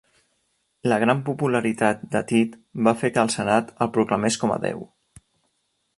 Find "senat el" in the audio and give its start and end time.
3.37-3.93